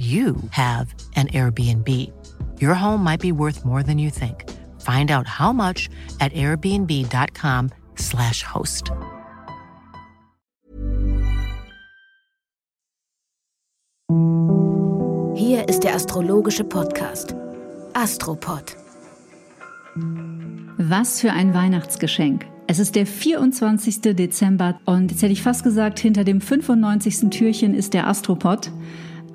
[0.00, 1.88] you have an Airbnb.
[2.58, 4.48] Your home might be worth more than you think.
[4.80, 8.90] Find out how much at airbnb.com/slash host.
[15.34, 17.34] Hier ist der astrologische Podcast
[17.92, 18.74] Astropod.
[20.78, 22.46] Was für ein Weihnachtsgeschenk.
[22.66, 24.00] Es ist der 24.
[24.14, 27.28] Dezember und jetzt hätte ich fast gesagt, hinter dem 95.
[27.30, 28.70] Türchen ist der Astropod.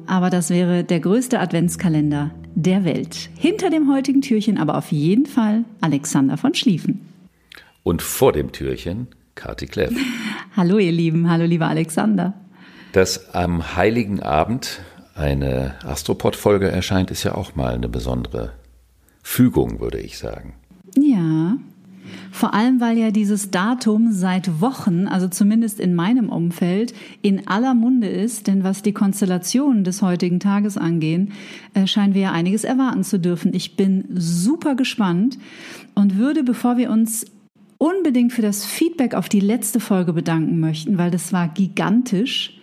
[0.07, 3.29] Aber das wäre der größte Adventskalender der Welt.
[3.37, 7.01] Hinter dem heutigen Türchen aber auf jeden Fall Alexander von Schlieffen.
[7.83, 9.93] Und vor dem Türchen Kati Kleff.
[10.55, 12.33] Hallo ihr Lieben, hallo lieber Alexander.
[12.93, 14.79] Dass am heiligen Abend
[15.15, 18.53] eine Astropod-Folge erscheint, ist ja auch mal eine besondere
[19.21, 20.53] Fügung, würde ich sagen.
[20.95, 21.57] Ja,
[22.35, 27.73] vor allem, weil ja dieses Datum seit Wochen, also zumindest in meinem Umfeld, in aller
[27.73, 28.47] Munde ist.
[28.47, 31.31] Denn was die Konstellationen des heutigen Tages angehen,
[31.73, 33.53] äh, scheinen wir ja einiges erwarten zu dürfen.
[33.53, 35.37] Ich bin super gespannt
[35.93, 37.25] und würde, bevor wir uns
[37.77, 42.54] unbedingt für das Feedback auf die letzte Folge bedanken möchten, weil das war gigantisch,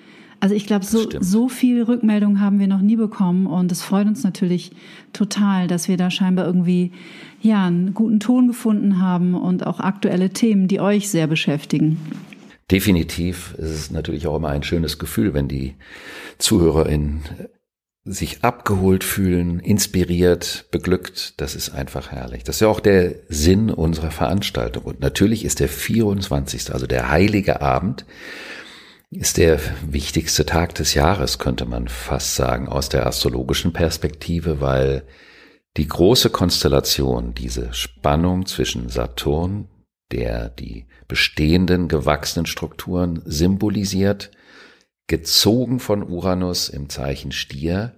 [0.42, 4.08] also ich glaube, so, so viel Rückmeldung haben wir noch nie bekommen und es freut
[4.08, 4.72] uns natürlich
[5.12, 6.90] total, dass wir da scheinbar irgendwie
[7.40, 11.96] ja einen guten Ton gefunden haben und auch aktuelle Themen, die euch sehr beschäftigen.
[12.72, 15.76] Definitiv ist es natürlich auch immer ein schönes Gefühl, wenn die
[16.38, 17.22] ZuhörerInnen
[18.04, 21.40] sich abgeholt fühlen, inspiriert, beglückt.
[21.40, 22.42] Das ist einfach herrlich.
[22.42, 24.82] Das ist ja auch der Sinn unserer Veranstaltung.
[24.82, 28.04] Und natürlich ist der 24., also der heilige Abend,
[29.12, 35.04] ist der wichtigste Tag des Jahres, könnte man fast sagen, aus der astrologischen Perspektive, weil
[35.76, 39.68] die große Konstellation, diese Spannung zwischen Saturn,
[40.12, 44.30] der die bestehenden gewachsenen Strukturen symbolisiert,
[45.06, 47.94] gezogen von Uranus im Zeichen Stier,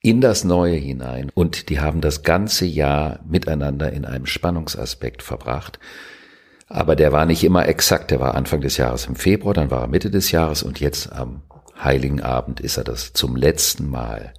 [0.00, 5.78] in das Neue hinein und die haben das ganze Jahr miteinander in einem Spannungsaspekt verbracht.
[6.68, 8.10] Aber der war nicht immer exakt.
[8.10, 11.12] Der war Anfang des Jahres im Februar, dann war er Mitte des Jahres und jetzt
[11.12, 11.42] am
[11.82, 14.34] Heiligen Abend ist er das zum letzten Mal.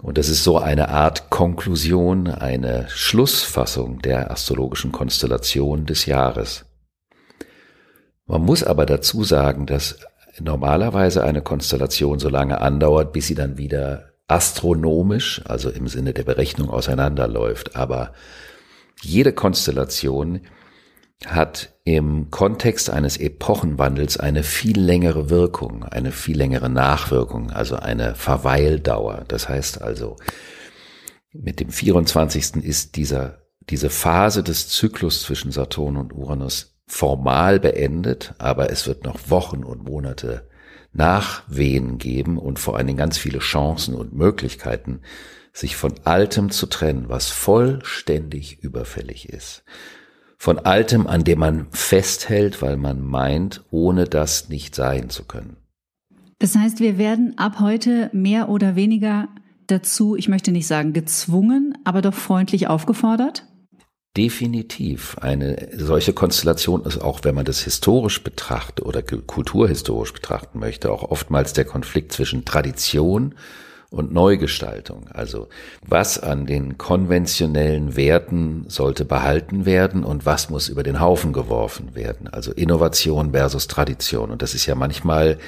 [0.00, 6.64] Und das ist so eine Art Konklusion, eine Schlussfassung der astrologischen Konstellation des Jahres.
[8.26, 9.98] Man muss aber dazu sagen, dass
[10.40, 16.24] normalerweise eine Konstellation so lange andauert, bis sie dann wieder astronomisch, also im Sinne der
[16.24, 17.76] Berechnung auseinanderläuft.
[17.76, 18.12] Aber
[19.02, 20.40] jede Konstellation
[21.26, 28.14] hat im Kontext eines Epochenwandels eine viel längere Wirkung, eine viel längere Nachwirkung, also eine
[28.14, 29.24] Verweildauer.
[29.28, 30.16] Das heißt also,
[31.32, 32.56] mit dem 24.
[32.56, 39.04] ist dieser, diese Phase des Zyklus zwischen Saturn und Uranus formal beendet, aber es wird
[39.04, 40.48] noch Wochen und Monate
[40.92, 45.00] Nachwehen geben und vor allen Dingen ganz viele Chancen und Möglichkeiten,
[45.54, 49.64] sich von Altem zu trennen, was vollständig überfällig ist
[50.42, 55.56] von Altem, an dem man festhält, weil man meint, ohne das nicht sein zu können.
[56.40, 59.28] Das heißt, wir werden ab heute mehr oder weniger
[59.68, 63.46] dazu, ich möchte nicht sagen gezwungen, aber doch freundlich aufgefordert?
[64.16, 65.16] Definitiv.
[65.20, 71.04] Eine solche Konstellation ist auch, wenn man das historisch betrachtet oder kulturhistorisch betrachten möchte, auch
[71.04, 73.38] oftmals der Konflikt zwischen Tradition und
[73.92, 75.08] Neugestaltung.
[75.12, 75.48] Also
[75.86, 81.94] was an den konventionellen Werten sollte behalten werden und was muss über den Haufen geworfen
[81.94, 82.28] werden.
[82.28, 84.30] Also Innovation versus Tradition.
[84.30, 85.38] Und das ist ja manchmal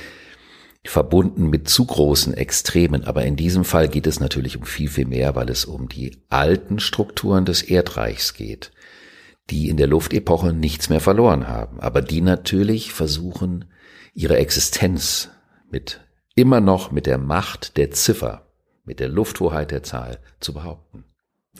[0.85, 3.05] verbunden mit zu großen Extremen.
[3.05, 6.19] Aber in diesem Fall geht es natürlich um viel, viel mehr, weil es um die
[6.29, 8.71] alten Strukturen des Erdreichs geht,
[9.51, 13.67] die in der Luftepoche nichts mehr verloren haben, aber die natürlich versuchen,
[14.15, 15.31] ihre Existenz
[15.71, 16.01] mit
[16.35, 18.44] immer noch mit der Macht der Ziffer,
[18.85, 21.05] mit der Lufthoheit der Zahl zu behaupten.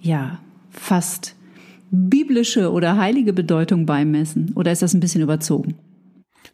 [0.00, 0.38] ja,
[0.70, 1.34] fast
[1.90, 4.52] biblische oder heilige Bedeutung beimessen?
[4.54, 5.74] Oder ist das ein bisschen überzogen?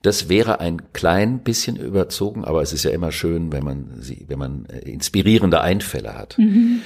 [0.02, 4.24] Das wäre ein klein bisschen überzogen, aber es ist ja immer schön, wenn man sie,
[4.28, 6.38] wenn man äh, inspirierende Einfälle hat.
[6.38, 6.80] Mhm.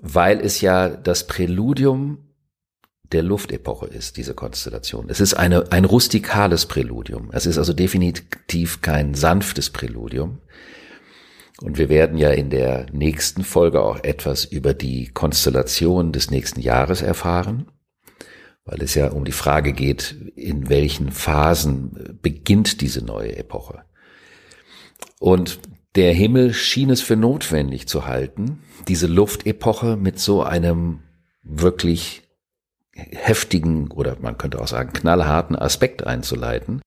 [0.00, 2.18] Weil es ja das Präludium
[3.12, 5.06] der Luftepoche ist, diese Konstellation.
[5.08, 7.30] Es ist eine, ein rustikales Präludium.
[7.32, 10.40] Es ist also definitiv kein sanftes Präludium.
[11.60, 16.60] Und wir werden ja in der nächsten Folge auch etwas über die Konstellation des nächsten
[16.60, 17.68] Jahres erfahren
[18.64, 23.84] weil es ja um die Frage geht, in welchen Phasen beginnt diese neue Epoche.
[25.20, 25.60] Und
[25.96, 31.00] der Himmel schien es für notwendig zu halten, diese Luftepoche mit so einem
[31.42, 32.22] wirklich
[32.94, 36.80] heftigen oder man könnte auch sagen knallharten Aspekt einzuleiten,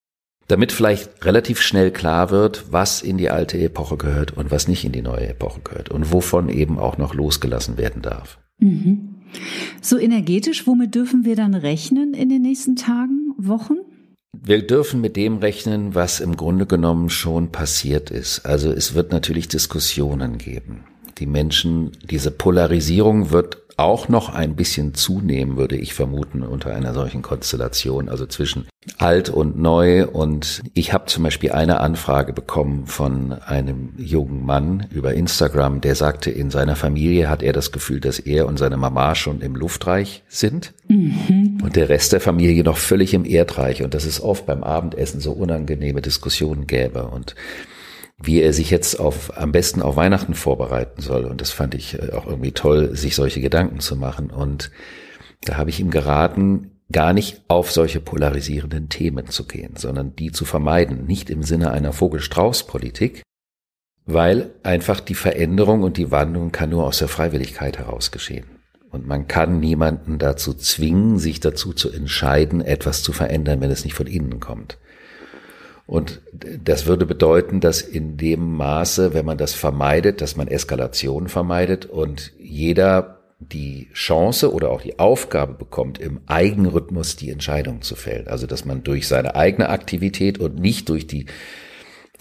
[0.47, 4.85] damit vielleicht relativ schnell klar wird, was in die alte Epoche gehört und was nicht
[4.85, 8.39] in die neue Epoche gehört und wovon eben auch noch losgelassen werden darf.
[8.59, 9.15] Mhm.
[9.81, 13.75] So energetisch, womit dürfen wir dann rechnen in den nächsten Tagen, Wochen?
[14.39, 18.45] Wir dürfen mit dem rechnen, was im Grunde genommen schon passiert ist.
[18.45, 20.85] Also es wird natürlich Diskussionen geben.
[21.17, 26.95] Die Menschen, diese Polarisierung wird auch noch ein bisschen zunehmen, würde ich vermuten, unter einer
[26.95, 30.07] solchen Konstellation, also zwischen alt und neu.
[30.07, 35.93] Und ich habe zum Beispiel eine Anfrage bekommen von einem jungen Mann über Instagram, der
[35.93, 39.55] sagte, in seiner Familie hat er das Gefühl, dass er und seine Mama schon im
[39.55, 41.59] Luftreich sind mhm.
[41.63, 45.19] und der Rest der Familie noch völlig im Erdreich und dass es oft beim Abendessen
[45.19, 47.03] so unangenehme Diskussionen gäbe.
[47.03, 47.35] Und
[48.21, 51.25] wie er sich jetzt auf, am besten auf Weihnachten vorbereiten soll.
[51.25, 54.31] Und das fand ich äh, auch irgendwie toll, sich solche Gedanken zu machen.
[54.31, 54.71] Und
[55.43, 60.31] da habe ich ihm geraten, gar nicht auf solche polarisierenden Themen zu gehen, sondern die
[60.31, 63.23] zu vermeiden, nicht im Sinne einer Vogel-Strauß-Politik,
[64.05, 68.45] weil einfach die Veränderung und die Wandlung kann nur aus der Freiwilligkeit heraus geschehen.
[68.89, 73.83] Und man kann niemanden dazu zwingen, sich dazu zu entscheiden, etwas zu verändern, wenn es
[73.83, 74.77] nicht von innen kommt.
[75.87, 76.21] Und
[76.63, 81.85] das würde bedeuten, dass in dem Maße, wenn man das vermeidet, dass man Eskalation vermeidet
[81.85, 88.27] und jeder die Chance oder auch die Aufgabe bekommt, im Eigenrhythmus die Entscheidung zu fällen.
[88.27, 91.27] Also dass man durch seine eigene Aktivität und nicht durch die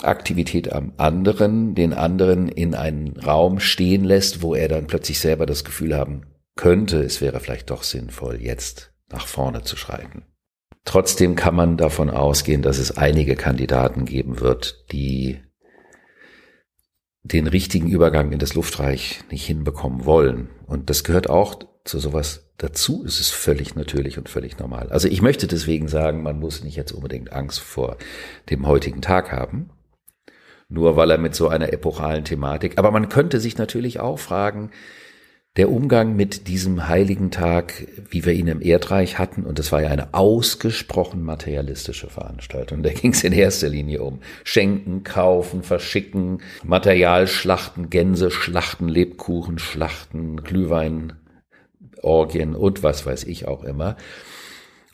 [0.02, 5.46] Aktivität am anderen, den anderen in einen Raum stehen lässt, wo er dann plötzlich selber
[5.46, 6.22] das Gefühl haben
[6.54, 10.24] könnte, es wäre vielleicht doch sinnvoll, jetzt nach vorne zu schreiten.
[10.86, 15.40] Trotzdem kann man davon ausgehen, dass es einige Kandidaten geben wird, die
[17.24, 20.48] den richtigen Übergang in das Luftreich nicht hinbekommen wollen.
[20.66, 23.04] Und das gehört auch zu sowas dazu.
[23.04, 24.88] Es ist völlig natürlich und völlig normal.
[24.90, 27.96] Also ich möchte deswegen sagen, man muss nicht jetzt unbedingt Angst vor
[28.48, 29.70] dem heutigen Tag haben.
[30.68, 34.70] Nur weil er mit so einer epochalen Thematik, aber man könnte sich natürlich auch fragen,
[35.56, 39.82] der Umgang mit diesem heiligen Tag, wie wir ihn im Erdreich hatten, und das war
[39.82, 42.82] ja eine ausgesprochen materialistische Veranstaltung.
[42.82, 47.88] Da ging es in erster Linie um Schenken, Kaufen, Verschicken, Materialschlachten,
[49.58, 51.14] Schlachten, Glühwein,
[52.02, 53.96] Orgien und was weiß ich auch immer.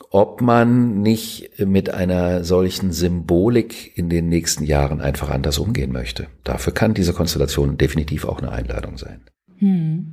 [0.09, 6.27] Ob man nicht mit einer solchen Symbolik in den nächsten Jahren einfach anders umgehen möchte.
[6.43, 9.21] Dafür kann diese Konstellation definitiv auch eine Einladung sein.
[9.59, 10.07] Hm.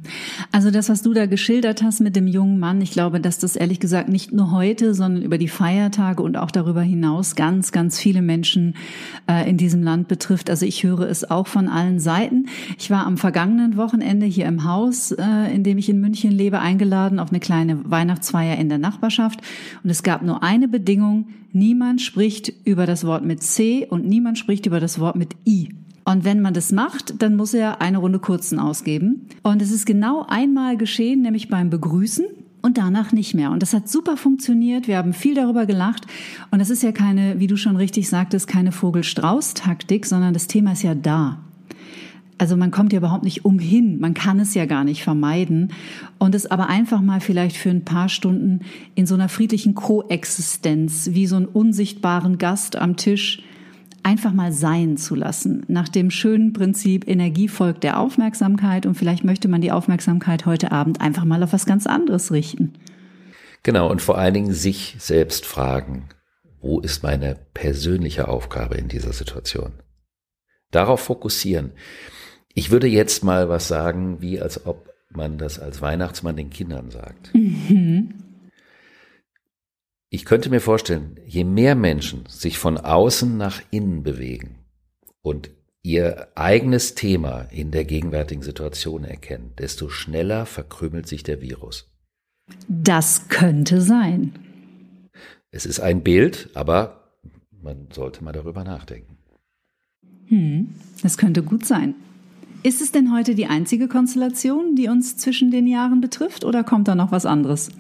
[0.53, 3.57] Also das, was du da geschildert hast mit dem jungen Mann, ich glaube, dass das
[3.57, 7.99] ehrlich gesagt nicht nur heute, sondern über die Feiertage und auch darüber hinaus ganz, ganz
[7.99, 8.75] viele Menschen
[9.29, 10.51] äh, in diesem Land betrifft.
[10.51, 12.47] Also ich höre es auch von allen Seiten.
[12.79, 16.61] Ich war am vergangenen Wochenende hier im Haus, äh, in dem ich in München lebe,
[16.61, 19.41] eingeladen auf eine kleine Weihnachtsfeier in der Nachbarschaft.
[19.83, 24.39] Und es gab nur eine Bedingung, niemand spricht über das Wort mit C und niemand
[24.39, 25.80] spricht über das Wort mit I.
[26.05, 29.27] Und wenn man das macht, dann muss er eine Runde kurzen ausgeben.
[29.43, 32.25] Und es ist genau einmal geschehen, nämlich beim Begrüßen
[32.63, 33.51] und danach nicht mehr.
[33.51, 34.89] Und das hat super funktioniert.
[34.89, 36.07] Wir haben viel darüber gelacht.
[36.51, 40.73] Und das ist ja keine, wie du schon richtig sagtest, keine Vogel-Strauß-Taktik, sondern das Thema
[40.73, 41.39] ist ja da.
[42.41, 45.75] Also man kommt ja überhaupt nicht umhin, man kann es ja gar nicht vermeiden
[46.19, 48.61] und es aber einfach mal vielleicht für ein paar Stunden
[48.95, 53.43] in so einer friedlichen Koexistenz, wie so einen unsichtbaren Gast am Tisch,
[54.03, 55.65] einfach mal sein zu lassen.
[55.69, 60.73] Nach dem schönen Prinzip Energie folgt der Aufmerksamkeit und vielleicht möchte man die Aufmerksamkeit heute
[60.73, 62.75] Abend einfach mal auf was ganz anderes richten.
[63.63, 66.09] Genau, und vor allen Dingen sich selbst fragen,
[66.61, 69.73] wo ist meine persönliche Aufgabe in dieser Situation?
[70.71, 71.73] Darauf fokussieren.
[72.55, 76.91] Ich würde jetzt mal was sagen, wie als ob man das als Weihnachtsmann den Kindern
[76.91, 77.35] sagt.
[77.35, 78.15] Mhm.
[80.13, 84.57] Ich könnte mir vorstellen, je mehr Menschen sich von außen nach innen bewegen
[85.23, 85.51] und
[85.83, 91.89] ihr eigenes Thema in der gegenwärtigen Situation erkennen, desto schneller verkrümelt sich der Virus.
[92.67, 94.33] Das könnte sein.
[95.53, 97.13] Es ist ein Bild, aber
[97.63, 99.17] man sollte mal darüber nachdenken.
[100.27, 101.95] Hm, das könnte gut sein.
[102.65, 106.89] Ist es denn heute die einzige Konstellation, die uns zwischen den Jahren betrifft, oder kommt
[106.89, 107.71] da noch was anderes?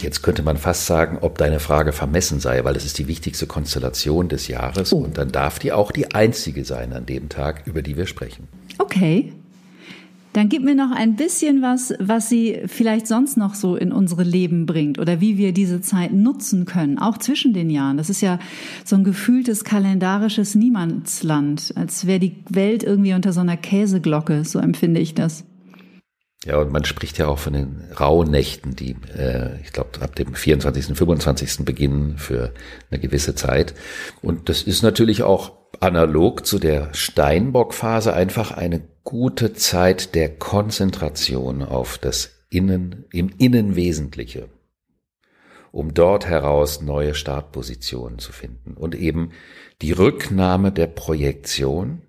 [0.00, 3.46] Jetzt könnte man fast sagen, ob deine Frage vermessen sei, weil es ist die wichtigste
[3.46, 4.98] Konstellation des Jahres oh.
[4.98, 8.48] und dann darf die auch die einzige sein an dem Tag, über die wir sprechen.
[8.78, 9.32] Okay.
[10.34, 14.24] Dann gib mir noch ein bisschen was, was sie vielleicht sonst noch so in unsere
[14.24, 17.98] Leben bringt oder wie wir diese Zeit nutzen können, auch zwischen den Jahren.
[17.98, 18.40] Das ist ja
[18.84, 24.58] so ein gefühltes kalendarisches Niemandsland, als wäre die Welt irgendwie unter so einer Käseglocke, so
[24.58, 25.44] empfinde ich das.
[26.44, 30.34] Ja, und man spricht ja auch von den Rauhnächten, die, äh, ich glaube, ab dem
[30.34, 31.64] 24., 25.
[31.64, 32.52] beginnen für
[32.90, 33.74] eine gewisse Zeit.
[34.20, 41.62] Und das ist natürlich auch analog zu der Steinbock-Phase einfach eine gute Zeit der Konzentration
[41.62, 44.48] auf das Innen, im Innen Wesentliche,
[45.72, 49.30] um dort heraus neue Startpositionen zu finden und eben
[49.82, 52.02] die Rücknahme der Projektion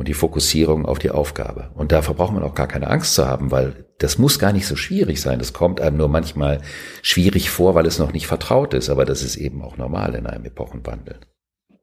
[0.00, 1.72] und die Fokussierung auf die Aufgabe.
[1.74, 4.66] Und dafür braucht man auch gar keine Angst zu haben, weil das muss gar nicht
[4.66, 5.38] so schwierig sein.
[5.38, 6.62] Das kommt einem nur manchmal
[7.02, 8.88] schwierig vor, weil es noch nicht vertraut ist.
[8.88, 11.16] Aber das ist eben auch normal in einem Epochenwandel.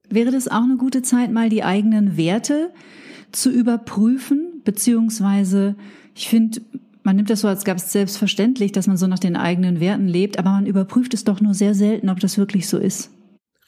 [0.10, 2.72] Wäre das auch eine gute Zeit, mal die eigenen Werte
[3.32, 4.64] zu überprüfen?
[4.66, 5.76] Beziehungsweise,
[6.16, 6.62] ich finde,
[7.04, 10.40] man nimmt das so als ganz selbstverständlich, dass man so nach den eigenen Werten lebt,
[10.40, 13.12] aber man überprüft es doch nur sehr selten, ob das wirklich so ist.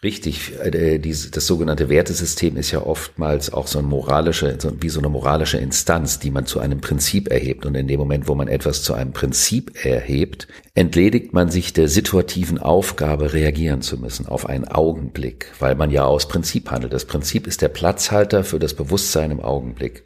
[0.02, 5.10] Richtig, äh, das sogenannte Wertesystem ist ja oftmals auch so ein moralische, wie so eine
[5.10, 7.66] moralische Instanz, die man zu einem Prinzip erhebt.
[7.66, 11.90] Und in dem Moment, wo man etwas zu einem Prinzip erhebt, entledigt man sich der
[11.90, 16.94] situativen Aufgabe, reagieren zu müssen auf einen Augenblick, weil man ja aus Prinzip handelt.
[16.94, 20.06] Das Prinzip ist der Platzhalter für das Bewusstsein im Augenblick.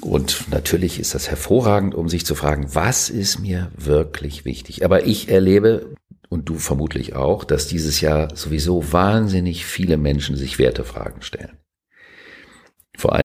[0.00, 4.84] Und natürlich ist das hervorragend, um sich zu fragen, was ist mir wirklich wichtig?
[4.84, 5.96] Aber ich erlebe
[6.28, 11.58] und du vermutlich auch, dass dieses Jahr sowieso wahnsinnig viele Menschen sich Wertefragen stellen.
[12.96, 13.22] Vor allem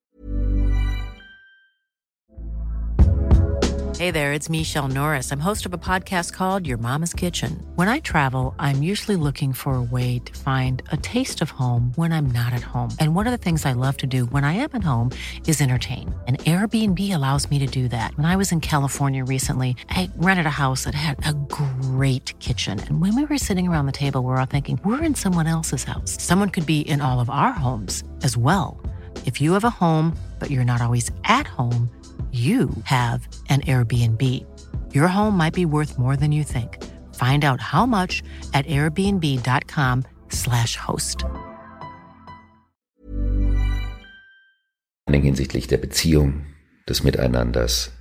[4.03, 5.31] Hey there, it's Michelle Norris.
[5.31, 7.65] I'm host of a podcast called Your Mama's Kitchen.
[7.75, 11.93] When I travel, I'm usually looking for a way to find a taste of home
[11.95, 12.89] when I'm not at home.
[12.99, 15.11] And one of the things I love to do when I am at home
[15.47, 16.13] is entertain.
[16.27, 18.13] And Airbnb allows me to do that.
[18.17, 21.72] When I was in California recently, I rented a house that had a great
[22.39, 22.79] kitchen.
[22.79, 25.47] And when we were sitting around the table, we were all thinking, we're in someone
[25.47, 26.21] else's house.
[26.21, 28.81] Someone could be in all of our homes as well.
[29.25, 31.89] If you have a home, but you're not always at home,
[32.31, 34.21] you have an Airbnb.
[34.93, 36.83] Your home might be worth more than you think.
[37.13, 38.23] Find out how much
[38.55, 41.25] at airbnb.com/slash host.
[45.07, 46.47] Hinsichtlich der Beziehung,
[46.89, 47.91] des Miteinanders,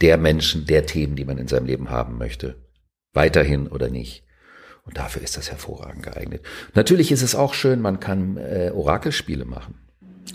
[0.00, 2.65] der Menschen, der Themen, die man in seinem Leben haben möchte.
[3.16, 4.24] Weiterhin oder nicht.
[4.84, 6.42] Und dafür ist das hervorragend geeignet.
[6.74, 9.74] Natürlich ist es auch schön, man kann äh, Orakelspiele machen.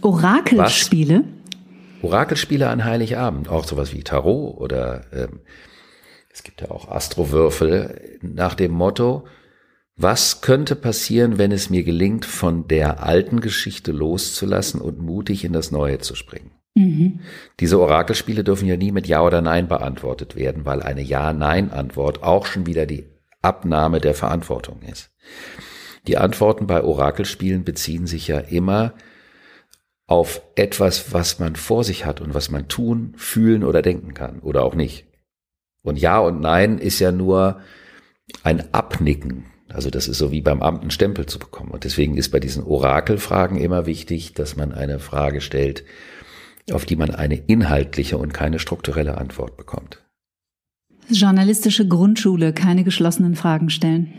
[0.01, 1.23] Orakelspiele?
[1.23, 2.03] Was?
[2.03, 5.41] Orakelspiele an Heiligabend, auch sowas wie Tarot oder ähm,
[6.33, 9.25] es gibt ja auch Astrowürfel nach dem Motto,
[9.95, 15.53] was könnte passieren, wenn es mir gelingt, von der alten Geschichte loszulassen und mutig in
[15.53, 16.51] das Neue zu springen?
[16.75, 17.19] Mhm.
[17.59, 22.45] Diese Orakelspiele dürfen ja nie mit Ja oder Nein beantwortet werden, weil eine Ja-Nein-Antwort auch
[22.45, 23.07] schon wieder die
[23.41, 25.11] Abnahme der Verantwortung ist.
[26.07, 28.93] Die Antworten bei Orakelspielen beziehen sich ja immer
[30.07, 34.39] auf etwas, was man vor sich hat und was man tun, fühlen oder denken kann
[34.39, 35.05] oder auch nicht.
[35.83, 37.61] Und Ja und Nein ist ja nur
[38.43, 39.45] ein Abnicken.
[39.69, 41.71] Also das ist so wie beim Amt einen Stempel zu bekommen.
[41.71, 45.83] Und deswegen ist bei diesen Orakelfragen immer wichtig, dass man eine Frage stellt,
[46.71, 50.03] auf die man eine inhaltliche und keine strukturelle Antwort bekommt.
[51.09, 54.13] Journalistische Grundschule, keine geschlossenen Fragen stellen.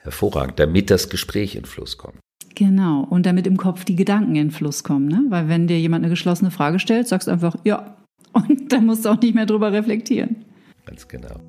[0.00, 2.18] Hervorragend, damit das Gespräch in Fluss kommt.
[2.54, 5.08] Genau, und damit im Kopf die Gedanken in Fluss kommen.
[5.08, 5.24] Ne?
[5.28, 7.96] Weil wenn dir jemand eine geschlossene Frage stellt, sagst du einfach ja.
[8.32, 10.44] Und dann musst du auch nicht mehr drüber reflektieren.
[10.86, 11.40] Ganz genau.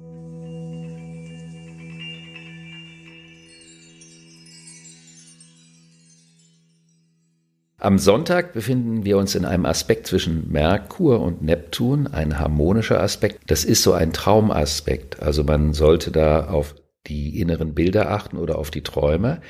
[7.84, 13.40] Am Sonntag befinden wir uns in einem Aspekt zwischen Merkur und Neptun, ein harmonischer Aspekt.
[13.48, 15.20] Das ist so ein Traumaspekt.
[15.20, 16.76] Also man sollte da auf
[17.08, 19.42] die inneren Bilder achten oder auf die Träume.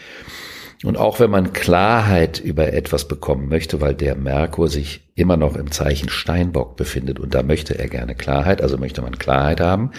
[0.85, 5.57] Und auch wenn man Klarheit über etwas bekommen möchte, weil der Merkur sich immer noch
[5.57, 9.91] im Zeichen Steinbock befindet und da möchte er gerne Klarheit, also möchte man Klarheit haben.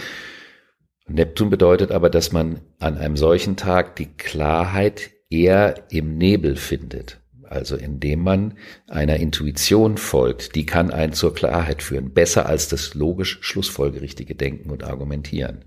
[1.07, 7.22] Neptun bedeutet aber, dass man an einem solchen Tag die Klarheit eher im Nebel findet.
[7.45, 8.53] Also indem man
[8.87, 14.69] einer Intuition folgt, die kann einen zur Klarheit führen, besser als das logisch schlussfolgerichtige Denken
[14.69, 15.65] und Argumentieren.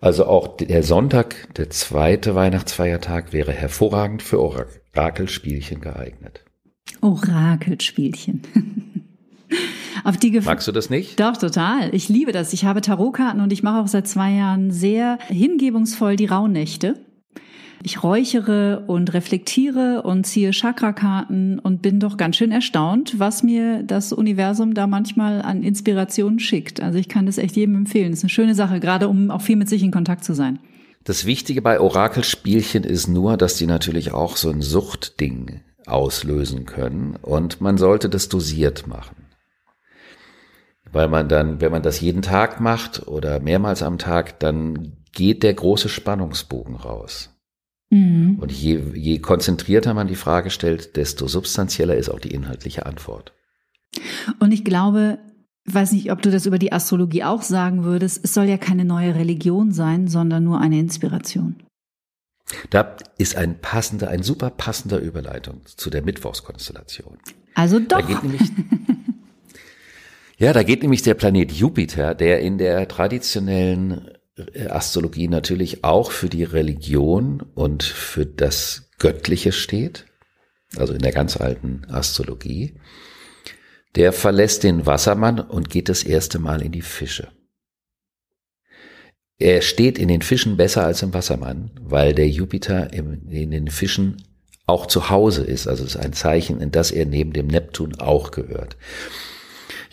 [0.00, 6.44] Also auch der Sonntag, der zweite Weihnachtsfeiertag, wäre hervorragend für Orakelspielchen geeignet.
[7.00, 8.42] Orakelspielchen.
[10.04, 11.20] Auf die Gef Magst du das nicht?
[11.20, 11.94] Doch, total.
[11.94, 12.52] Ich liebe das.
[12.52, 16.98] Ich habe Tarotkarten und ich mache auch seit zwei Jahren sehr hingebungsvoll die Rauhnächte.
[17.84, 23.82] Ich räuchere und reflektiere und ziehe Chakrakarten und bin doch ganz schön erstaunt, was mir
[23.82, 26.80] das Universum da manchmal an Inspirationen schickt.
[26.80, 28.10] Also ich kann das echt jedem empfehlen.
[28.10, 30.60] Das ist eine schöne Sache, gerade um auch viel mit sich in Kontakt zu sein.
[31.02, 37.16] Das Wichtige bei Orakelspielchen ist nur, dass die natürlich auch so ein Suchtding auslösen können
[37.20, 39.16] und man sollte das dosiert machen.
[40.92, 45.42] Weil man dann, wenn man das jeden Tag macht oder mehrmals am Tag, dann geht
[45.42, 47.30] der große Spannungsbogen raus.
[47.92, 48.38] Mhm.
[48.40, 53.34] Und je, je konzentrierter man die Frage stellt, desto substanzieller ist auch die inhaltliche Antwort.
[54.38, 55.18] Und ich glaube,
[55.66, 58.86] weiß nicht, ob du das über die Astrologie auch sagen würdest, es soll ja keine
[58.86, 61.56] neue Religion sein, sondern nur eine Inspiration.
[62.70, 67.18] Da ist ein passender, ein super passender Überleitung zu der Mittwochskonstellation.
[67.54, 68.00] Also doch.
[68.00, 68.40] Da geht nämlich,
[70.38, 74.08] ja, da geht nämlich der Planet Jupiter, der in der traditionellen
[74.68, 80.06] Astrologie natürlich auch für die Religion und für das Göttliche steht,
[80.76, 82.80] also in der ganz alten Astrologie,
[83.94, 87.28] der verlässt den Wassermann und geht das erste Mal in die Fische.
[89.38, 94.22] Er steht in den Fischen besser als im Wassermann, weil der Jupiter in den Fischen
[94.66, 95.66] auch zu Hause ist.
[95.66, 98.76] Also es ist ein Zeichen, in das er neben dem Neptun auch gehört.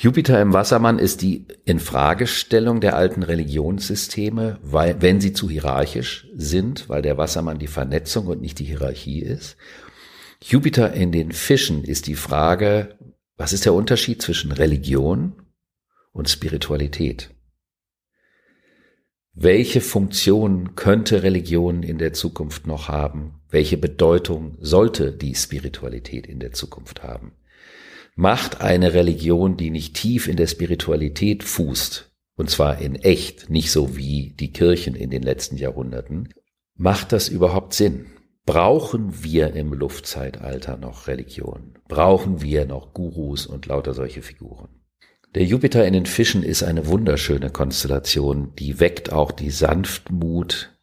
[0.01, 6.87] Jupiter im Wassermann ist die Infragestellung der alten Religionssysteme, weil, wenn sie zu hierarchisch sind,
[6.87, 9.57] weil der Wassermann die Vernetzung und nicht die Hierarchie ist.
[10.41, 12.97] Jupiter in den Fischen ist die Frage,
[13.35, 15.33] was ist der Unterschied zwischen Religion
[16.13, 17.31] und Spiritualität?
[19.33, 23.38] Welche Funktion könnte Religion in der Zukunft noch haben?
[23.49, 27.33] Welche Bedeutung sollte die Spiritualität in der Zukunft haben?
[28.19, 33.71] macht eine Religion, die nicht tief in der Spiritualität fußt, und zwar in echt, nicht
[33.71, 36.27] so wie die Kirchen in den letzten Jahrhunderten,
[36.75, 38.07] macht das überhaupt Sinn?
[38.45, 41.75] Brauchen wir im Luftzeitalter noch Religion?
[41.87, 44.67] Brauchen wir noch Gurus und lauter solche Figuren?
[45.33, 50.77] Der Jupiter in den Fischen ist eine wunderschöne Konstellation, die weckt auch die Sanftmut,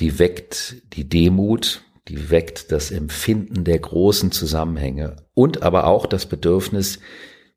[0.00, 6.26] die weckt die Demut, die weckt das Empfinden der großen Zusammenhänge und aber auch das
[6.26, 6.98] Bedürfnis,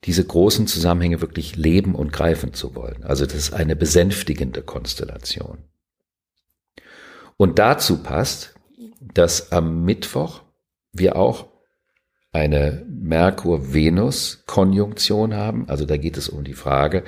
[0.03, 3.03] diese großen Zusammenhänge wirklich leben und greifen zu wollen.
[3.03, 5.57] Also das ist eine besänftigende Konstellation.
[7.37, 8.55] Und dazu passt,
[9.01, 10.43] dass am Mittwoch
[10.93, 11.47] wir auch
[12.31, 15.67] eine Merkur-Venus-Konjunktion haben.
[15.69, 17.03] Also da geht es um die Frage,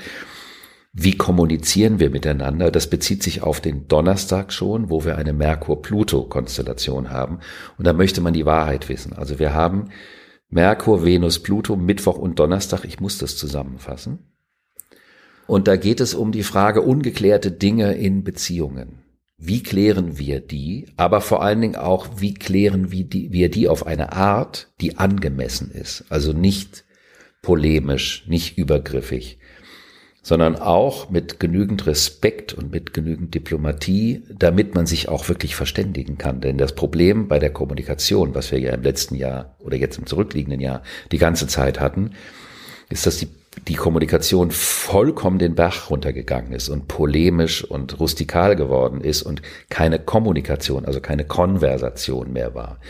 [0.99, 2.71] wie kommunizieren wir miteinander?
[2.71, 7.37] Das bezieht sich auf den Donnerstag schon, wo wir eine Merkur-Pluto-Konstellation haben.
[7.77, 9.13] Und da möchte man die Wahrheit wissen.
[9.13, 9.89] Also wir haben
[10.49, 12.83] Merkur, Venus, Pluto, Mittwoch und Donnerstag.
[12.83, 14.31] Ich muss das zusammenfassen.
[15.45, 19.03] Und da geht es um die Frage ungeklärte Dinge in Beziehungen.
[19.37, 20.87] Wie klären wir die?
[20.97, 26.05] Aber vor allen Dingen auch, wie klären wir die, auf eine Art, die angemessen ist?
[26.09, 26.85] Also nicht
[27.43, 29.36] polemisch, nicht übergriffig,
[30.27, 36.17] sondern auch mit genügend Respekt und mit genügend Diplomatie, damit man sich auch wirklich verständigen
[36.17, 36.41] kann.
[36.41, 40.05] Denn das Problem bei der Kommunikation, was wir ja im letzten Jahr oder jetzt im
[40.05, 42.11] zurückliegenden Jahr die ganze Zeit hatten,
[42.89, 43.29] ist, dass die,
[43.69, 49.97] die Kommunikation vollkommen den Bach runtergegangen ist und polemisch und rustikal geworden ist und keine
[49.97, 52.81] Kommunikation, also keine Konversation mehr war.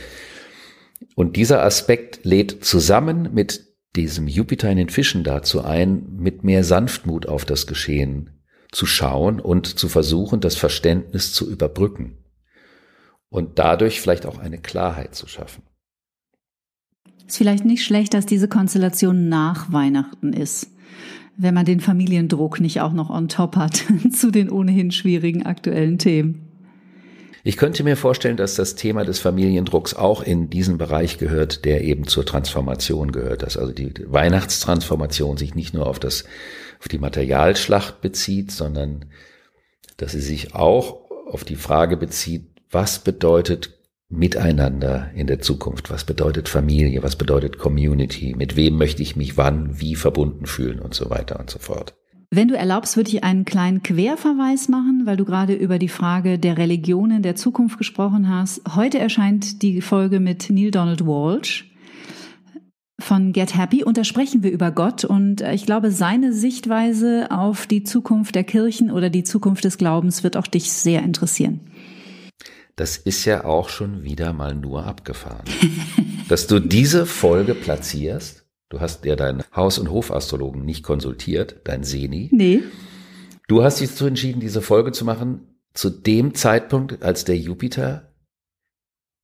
[1.14, 6.64] Und dieser Aspekt lädt zusammen mit diesem Jupiter in den Fischen dazu ein, mit mehr
[6.64, 8.32] Sanftmut auf das Geschehen
[8.72, 12.18] zu schauen und zu versuchen, das Verständnis zu überbrücken
[13.30, 15.64] und dadurch vielleicht auch eine Klarheit zu schaffen.
[17.26, 20.70] Ist vielleicht nicht schlecht, dass diese Konstellation nach Weihnachten ist,
[21.36, 25.98] wenn man den Familiendruck nicht auch noch on top hat zu den ohnehin schwierigen aktuellen
[25.98, 26.47] Themen.
[27.48, 31.82] Ich könnte mir vorstellen, dass das Thema des Familiendrucks auch in diesen Bereich gehört, der
[31.82, 36.26] eben zur Transformation gehört, dass also die Weihnachtstransformation sich nicht nur auf das,
[36.82, 39.06] auf die Materialschlacht bezieht, sondern
[39.96, 43.80] dass sie sich auch auf die Frage bezieht, was bedeutet
[44.10, 45.90] Miteinander in der Zukunft?
[45.90, 47.02] Was bedeutet Familie?
[47.02, 48.36] Was bedeutet Community?
[48.38, 51.96] Mit wem möchte ich mich wann, wie verbunden fühlen und so weiter und so fort.
[52.30, 56.38] Wenn du erlaubst, würde ich einen kleinen Querverweis machen, weil du gerade über die Frage
[56.38, 58.62] der Religionen der Zukunft gesprochen hast.
[58.76, 61.72] Heute erscheint die Folge mit Neil Donald Walsh
[63.00, 67.28] von Get Happy und da sprechen wir über Gott und äh, ich glaube, seine Sichtweise
[67.30, 71.62] auf die Zukunft der Kirchen oder die Zukunft des Glaubens wird auch dich sehr interessieren.
[72.76, 75.46] Das ist ja auch schon wieder mal nur abgefahren.
[76.28, 81.84] Dass du diese Folge platzierst, du hast ja deinen Haus- und Hofastrologen nicht konsultiert, dein
[81.84, 82.30] Seni.
[82.32, 82.64] Nee.
[83.48, 88.14] Du hast dich dazu entschieden, diese Folge zu machen, zu dem Zeitpunkt, als der Jupiter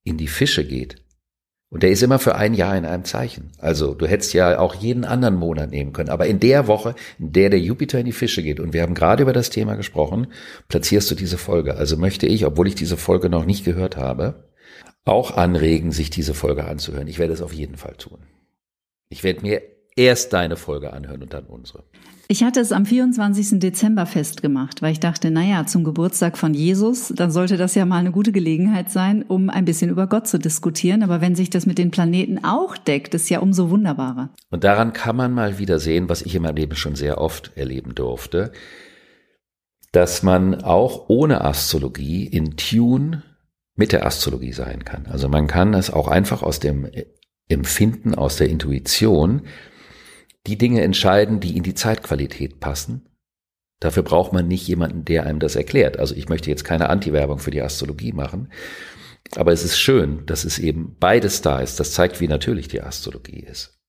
[0.03, 1.03] in die Fische geht.
[1.73, 3.51] Und der ist immer für ein Jahr in einem Zeichen.
[3.57, 6.09] Also du hättest ja auch jeden anderen Monat nehmen können.
[6.09, 8.93] Aber in der Woche, in der der Jupiter in die Fische geht, und wir haben
[8.93, 10.27] gerade über das Thema gesprochen,
[10.67, 11.75] platzierst du diese Folge.
[11.75, 14.51] Also möchte ich, obwohl ich diese Folge noch nicht gehört habe,
[15.03, 17.07] auch anregen, sich diese Folge anzuhören.
[17.07, 18.19] Ich werde es auf jeden Fall tun.
[19.13, 19.61] Ich werde mir
[19.95, 21.83] erst deine Folge anhören und dann unsere.
[22.27, 23.59] Ich hatte es am 24.
[23.59, 27.99] Dezember festgemacht, weil ich dachte, naja, zum Geburtstag von Jesus, dann sollte das ja mal
[27.99, 31.03] eine gute Gelegenheit sein, um ein bisschen über Gott zu diskutieren.
[31.03, 34.31] Aber wenn sich das mit den Planeten auch deckt, ist ja umso wunderbarer.
[34.49, 37.51] Und daran kann man mal wieder sehen, was ich in meinem Leben schon sehr oft
[37.55, 38.51] erleben durfte,
[39.91, 43.21] dass man auch ohne Astrologie in Tune
[43.75, 45.05] mit der Astrologie sein kann.
[45.05, 46.87] Also man kann es auch einfach aus dem
[47.49, 49.43] Empfinden, aus der Intuition
[50.47, 53.07] die Dinge entscheiden, die in die Zeitqualität passen.
[53.79, 55.99] Dafür braucht man nicht jemanden, der einem das erklärt.
[55.99, 58.49] Also ich möchte jetzt keine Anti-Werbung für die Astrologie machen.
[59.35, 61.79] Aber es ist schön, dass es eben beides da ist.
[61.79, 63.79] Das zeigt, wie natürlich die Astrologie ist.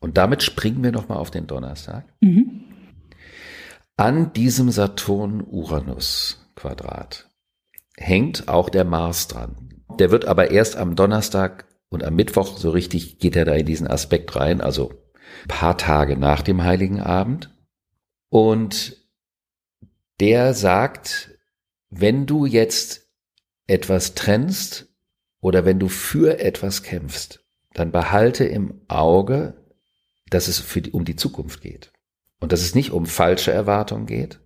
[0.00, 2.06] Und damit springen wir nochmal auf den Donnerstag.
[2.20, 2.64] Mhm.
[3.96, 7.28] An diesem Saturn-Uranus-Quadrat
[7.96, 9.84] hängt auch der Mars dran.
[9.98, 13.66] Der wird aber erst am Donnerstag und am Mittwoch so richtig geht er da in
[13.66, 14.60] diesen Aspekt rein.
[14.60, 14.94] Also
[15.48, 17.50] paar Tage nach dem Heiligen Abend.
[18.28, 18.96] Und
[20.20, 21.38] der sagt,
[21.90, 23.08] wenn du jetzt
[23.66, 24.88] etwas trennst
[25.40, 29.62] oder wenn du für etwas kämpfst, dann behalte im Auge,
[30.30, 31.92] dass es die, um die Zukunft geht.
[32.40, 34.40] Und dass es nicht um falsche Erwartungen geht,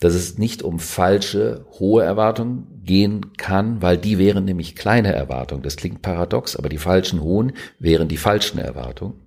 [0.00, 5.62] dass es nicht um falsche, hohe Erwartungen gehen kann, weil die wären nämlich kleine Erwartungen.
[5.62, 9.22] Das klingt paradox, aber die falschen hohen wären die falschen Erwartungen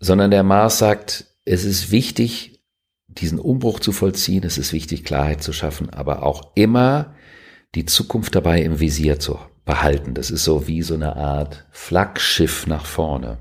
[0.00, 2.64] sondern der Mars sagt, es ist wichtig,
[3.06, 7.14] diesen Umbruch zu vollziehen, es ist wichtig, Klarheit zu schaffen, aber auch immer
[7.74, 10.14] die Zukunft dabei im Visier zu behalten.
[10.14, 13.38] Das ist so wie so eine Art Flaggschiff nach vorne.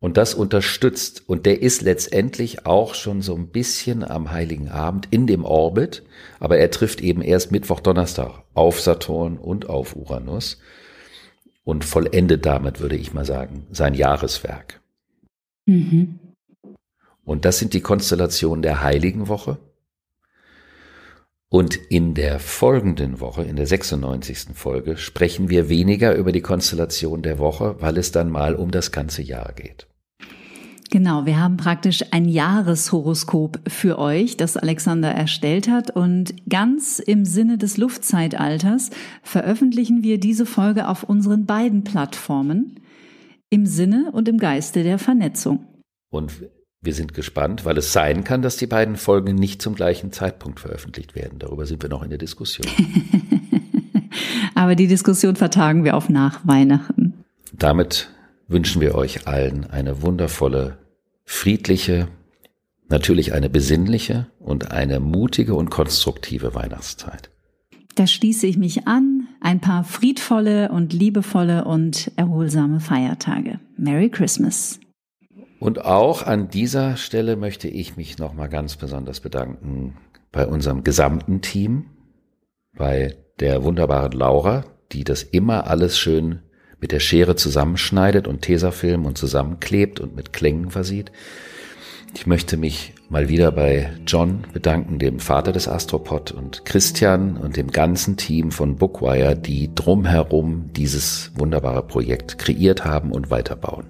[0.00, 5.08] Und das unterstützt, und der ist letztendlich auch schon so ein bisschen am Heiligen Abend
[5.10, 6.02] in dem Orbit,
[6.38, 10.58] aber er trifft eben erst Mittwoch, Donnerstag auf Saturn und auf Uranus
[11.64, 14.80] und vollendet damit, würde ich mal sagen, sein Jahreswerk.
[15.66, 16.18] Mhm.
[17.22, 19.58] Und das sind die Konstellationen der Heiligen Woche.
[21.50, 24.54] Und in der folgenden Woche, in der 96.
[24.54, 28.92] Folge, sprechen wir weniger über die Konstellation der Woche, weil es dann mal um das
[28.92, 29.89] ganze Jahr geht.
[30.90, 35.94] Genau, wir haben praktisch ein Jahreshoroskop für euch, das Alexander erstellt hat.
[35.94, 38.90] Und ganz im Sinne des Luftzeitalters
[39.22, 42.80] veröffentlichen wir diese Folge auf unseren beiden Plattformen
[43.50, 45.64] im Sinne und im Geiste der Vernetzung.
[46.10, 46.32] Und
[46.80, 50.58] wir sind gespannt, weil es sein kann, dass die beiden Folgen nicht zum gleichen Zeitpunkt
[50.58, 51.38] veröffentlicht werden.
[51.38, 52.66] Darüber sind wir noch in der Diskussion.
[54.56, 57.22] Aber die Diskussion vertagen wir auf nach Weihnachten.
[57.52, 58.08] Damit
[58.50, 60.78] wünschen wir euch allen eine wundervolle,
[61.24, 62.08] friedliche,
[62.88, 67.30] natürlich eine besinnliche und eine mutige und konstruktive Weihnachtszeit.
[67.94, 69.28] Da schließe ich mich an.
[69.40, 73.60] Ein paar friedvolle und liebevolle und erholsame Feiertage.
[73.76, 74.80] Merry Christmas.
[75.58, 79.96] Und auch an dieser Stelle möchte ich mich nochmal ganz besonders bedanken
[80.32, 81.86] bei unserem gesamten Team,
[82.76, 86.40] bei der wunderbaren Laura, die das immer alles schön
[86.80, 91.12] mit der Schere zusammenschneidet und Tesafilm und zusammenklebt und mit Klängen versieht.
[92.14, 97.56] Ich möchte mich mal wieder bei John bedanken, dem Vater des Astropod und Christian und
[97.56, 103.89] dem ganzen Team von Bookwire, die drumherum dieses wunderbare Projekt kreiert haben und weiterbauen.